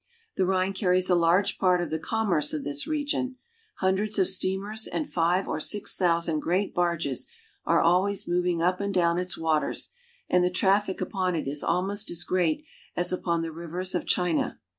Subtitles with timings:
[0.35, 3.35] The Rhine carries a large part of the commerce of this region.
[3.81, 7.27] Hundreds of steamers and five or six thousand great barges
[7.65, 9.91] are always moving up and down its waters,
[10.27, 14.05] and the traffic uppn it is almost as great as upon the rivers UP THE
[14.05, 14.07] RHINE TO SWITZERLAND.
[14.07, 14.07] 235
[14.49, 14.59] of China.